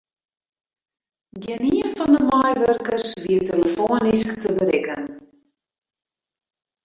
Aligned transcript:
Gjinien 1.43 1.91
fan 1.97 2.11
de 2.15 2.21
meiwurkers 2.29 3.05
wie 3.25 3.37
telefoanysk 3.49 4.29
te 4.43 4.49
berikken. 4.57 5.03